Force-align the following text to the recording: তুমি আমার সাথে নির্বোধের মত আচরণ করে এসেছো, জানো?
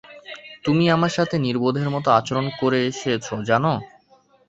তুমি 0.65 0.85
আমার 0.91 1.11
সাথে 1.17 1.35
নির্বোধের 1.45 1.87
মত 1.93 2.05
আচরণ 2.19 2.45
করে 2.59 2.79
এসেছো, 2.89 3.35
জানো? 3.49 3.73